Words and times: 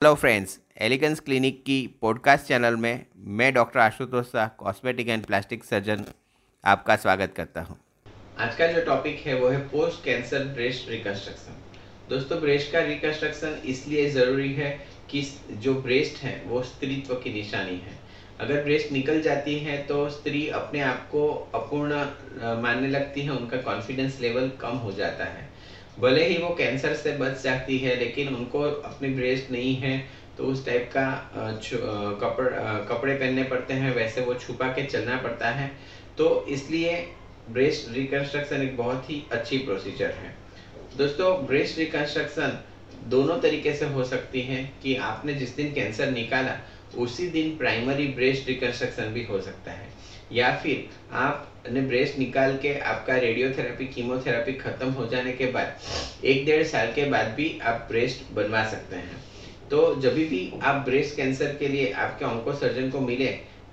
Hello 0.00 0.14
friends 0.14 0.58
elegance 0.80 1.18
clinic 1.20 1.58
की 1.64 1.74
podcast 2.00 2.46
channel 2.46 2.76
में 2.76 3.04
मैं 3.38 3.52
doctor 3.54 3.80
Ashutosh 3.80 4.26
Shah 4.26 4.46
cosmetic 4.58 5.08
and 5.08 5.24
plastic 5.26 5.64
surgeon 5.64 6.04
आपका 6.64 6.96
स्वागत 6.96 7.32
करता 7.36 7.60
हूँ। 7.60 7.76
आज 8.38 8.54
का 8.56 8.66
जो 8.66 8.84
टॉपिक 8.84 9.18
है, 9.26 9.34
वो 9.34 9.48
है 9.48 9.58
पोस्ट 9.68 10.04
कैंसर 10.04 10.44
ब्रेस्ट 10.54 10.88
रिकंस्ट्रक्शन 10.90 11.58
दोस्तों 12.10 12.40
ब्रेस्ट 12.40 12.72
का 12.72 12.80
रिकंस्ट्रक्शन 12.80 13.60
इसलिए 13.64 14.08
ज़रूरी 14.10 14.52
है 14.54 14.70
कि 15.10 15.22
जो 15.52 15.74
ब्रेस्ट 15.82 16.22
है, 16.22 16.42
वो 16.46 16.62
स्त्रीत्व 16.62 17.14
की 17.14 17.32
निशानी 17.34 17.76
है। 17.78 17.98
अगर 18.40 18.64
ब्रेस्ट 18.64 18.92
निकल 18.92 19.20
जाती 19.22 19.58
है 19.58 19.76
तो 19.86 20.08
स्त्री 20.10 20.46
अपने 20.56 20.80
आप 20.82 21.08
को 21.12 21.28
अपूर्ण 21.54 22.04
मानने 22.62 22.88
लगती 22.88 23.20
है, 23.20 23.30
उनका 23.30 23.62
कॉन्फिडेंस 23.62 24.20
लेवल 24.20 24.50
कम 24.60 24.76
हो 24.78 24.92
जाता 24.94 25.24
है। 25.26 25.48
भले 26.00 26.24
ही 26.26 26.36
वो 26.38 26.48
कैंसर 26.54 26.94
से 26.94 27.12
बच 27.16 27.42
जाती 27.42 27.78
है, 27.78 27.96
लेकिन 27.98 28.34
उनको 28.34 28.60
अपनी 28.60 29.08
ब्रेस्ट 29.14 29.50
नहीं 29.50 29.74
है 29.76 29.98
तो 30.38 30.44
उस 30.46 30.64
टाइप 30.66 30.90
का 30.92 31.06
कपड़ 32.20 32.48
कपड़े 32.88 33.14
पहनने 33.14 33.42
पड़ते 33.44 33.74
हैं, 33.74 33.94
वैसे 33.94 34.20
वो 34.20 34.34
छुपा 34.36 34.68
के 34.68 34.82
चलना 34.84 35.16
पड़ता 35.18 35.48
है। 35.50 35.70
तो 36.18 36.46
इसलिए 36.48 36.96
ब्रेस्ट 37.50 37.90
रिकंस्ट्रक्शन 37.92 38.62
एक 38.62 38.76
बहुत 38.76 39.10
ही 39.10 39.22
अच्छी 39.32 39.58
प्रोसीजर 39.58 40.10
है। 40.12 40.34
दोस्तों 40.96 41.32
ब्रेस्ट 41.46 41.78
रिकंस्ट्रक्शन 41.78 42.58
दोनों 43.08 43.38
तरीके 43.40 43.72
से 43.74 43.86
हो 43.88 44.04
सकती 44.04 44.40
है 44.42 44.62
कि 44.82 44.94
आपने 45.04 45.34
जिस 45.34 45.54
दिन 45.56 45.72
कैंसर 45.74 46.10
निकाला 46.10 46.56
उसी 46.96 47.28
दिन 47.28 47.56
प्राइमरी 47.56 48.06
ब्रेस्ट 48.06 48.48
रिकंस्ट्रक्शन 48.48 49.04
भी 49.04 49.24
हो 49.24 49.40
सकता 49.40 49.72
है। 49.72 49.88
या 50.32 50.56
फिर 50.56 50.88
आपने 51.12 51.80
ब्रेस्ट 51.80 52.18
निकाल 52.18 52.56
के 52.56 52.78
आपका 52.78 53.16
रेडियोथेरेपी 53.16 53.86
कीमोथेरेपी 53.86 54.52
खत्म 54.52 54.90
हो 54.90 55.06
जाने 55.06 55.32
के 55.32 55.46
बाद, 55.46 55.78
एक 56.24 56.46
डेढ़ 56.46 56.66
साल 56.66 56.92
के 56.92 57.04
बाद 57.04 57.26
भी 57.26 57.58
आप 57.62 57.86
ब्रेस्ट 57.90 58.34
बनवा 58.34 58.68
सकते 58.68 58.96
हैं। 58.96 59.16
तो 59.70 60.00
जब 60.00 60.14
भी 60.14 60.52
आप 60.62 60.76
ब्रेस्ट 60.84 61.16
कैंसर 61.16 61.54
के 61.54 61.68
लिए 61.68 61.92
आपके 61.92 62.24
ऑन्को 62.24 62.52
सर्जन 62.52 62.90
को 62.90 63.00
मिले, 63.00 63.26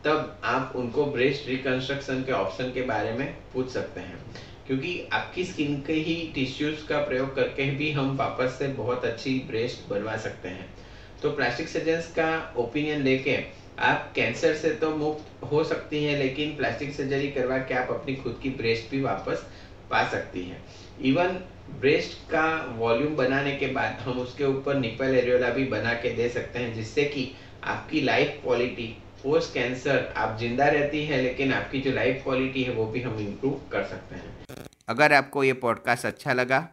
तब 0.06 0.42
आप 0.44 0.74
उनको 0.76 1.06
ब्रेस्ट 1.06 1.50
रिकंस्ट्रक्शन 1.50 2.24
के 2.24 2.32
ऑप्शन 2.32 2.64
के 2.64 2.82
बारे 2.82 3.14
में 3.14 3.38
पूछ 3.54 3.70
सकते 3.70 4.00
हैं। 4.00 4.20
क्योंकि 4.68 5.10
आपकी 5.14 5.44
स्किन 5.44 5.84
के 5.88 5.94
ही 5.94 6.32
टिश्यूज 6.36 6.78
का 6.90 6.98
प्रयोग 6.98 7.36
करके 7.36 7.72
भी 7.72 7.92
हम 7.92 8.18
वापस 8.18 8.56
से 8.60 8.68
बहुत 8.68 9.06
अच्छी 9.06 9.40
ब्रेस्ट 9.40 9.90
बनवा 9.90 10.18
सकते 10.18 10.50
हैं। 10.50 10.74
तो 11.22 11.32
प्लास्टिक 11.32 11.68
सर्जन 11.68 12.02
का 12.16 12.54
ओपिनियन 12.58 13.02
लेके 13.04 13.38
आप 13.80 14.12
कैंसर 14.16 14.54
से 14.56 14.70
तो 14.76 14.90
मुक्त 14.96 15.44
हो 15.52 15.64
सकती 15.64 16.04
हैं, 16.04 16.18
लेकिन 16.20 16.56
प्लास्टिक 16.58 16.94
सर्जरी 16.96 17.28
करवा 17.32 17.58
के 17.60 17.74
आप 17.74 17.90
अपनी 17.92 18.16
खुद 18.16 18.40
की 18.44 18.50
ब्रेस्ट 18.52 18.92
भी 18.92 19.02
वापस 19.02 19.46
पा 19.90 20.08
सकती 20.10 20.44
हैं। 20.44 20.64
इवन 21.02 21.40
ब्रेस्ट 21.80 22.18
का 22.32 22.46
वॉल्यूम 22.78 23.16
बनाने 23.16 23.56
के 23.58 23.68
बाद 23.74 24.00
हम 24.02 24.20
उसके 24.20 24.44
ऊपर 24.46 24.76
निपल 24.78 25.16
एरियोला 25.16 25.50
भी 25.50 25.66
बना 25.66 25.94
के 25.96 26.10
दे 26.16 26.30
सकते 26.30 26.60
हैं, 26.60 26.74
जिससे 26.76 27.04
कि 27.06 27.32
आपकी 27.66 28.02
लाइफ 28.02 28.40
क्वालिटी 28.44 28.88
पोस्ट 29.24 29.54
कैंसर 29.54 30.14
आप 30.18 30.38
ज़िंदा 30.40 30.68
रहती 30.68 31.06
है, 31.06 31.22
लेकिन 31.22 31.54
आपकी 31.54 31.82
जो 31.82 31.92
लाइफ 31.94 32.24
क्वालिटी 32.24 32.64
है 32.64 32.74
वो 32.74 32.86
भी 32.86 33.02
हम 33.02 33.20
इम्प्रूव 33.20 33.60
कर 33.72 33.84
सकते 33.86 34.16
हैं। 34.16 34.66
अगर 34.90 35.14
आपको 35.14 35.44
ये 35.44 35.54
पॉडकास्ट 35.62 36.06
अच्छा 36.06 36.34
लगा 36.34 36.68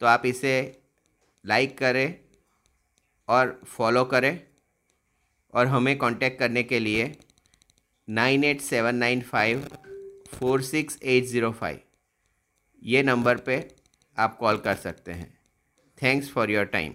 तो 0.00 0.06
आप 0.06 0.26
इसे 0.26 0.54
लाइक 1.44 1.76
करें 1.78 2.14
और 3.28 3.60
फॉलो 3.66 4.04
करें। 4.04 4.40
और 5.54 5.66
हमें 5.66 5.96
कांटेक्ट 5.98 6.38
करने 6.38 6.62
के 6.62 6.78
लिए 6.78 7.12
nine 8.08 8.44
eight 8.44 8.60
seven 8.60 8.94
nine 8.94 9.20
five 9.22 9.66
four 10.28 10.62
six 10.62 10.98
eight 11.02 11.24
zero 11.24 11.50
five. 11.52 11.80
ये 12.82 13.02
नंबर 13.02 13.36
पे 13.36 13.56
आप 14.18 14.36
कॉल 14.38 14.58
कर 14.58 14.74
सकते 14.76 15.12
हैं। 15.12 15.38
Thanks 15.98 16.30
for 16.30 16.50
your 16.50 16.64
time 16.66 16.94